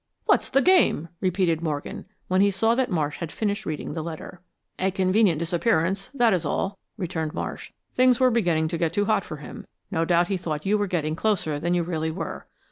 [0.25, 4.41] "What's the game?" repeated Morgan, when he saw that Marsh had finished reading the letter.
[4.79, 7.71] "A convenient disappearance, that is all," returned Marsh.
[7.93, 9.67] "Things were beginning to get too hot for him.
[9.91, 12.47] No doubt he thought you were getting closer than you really were.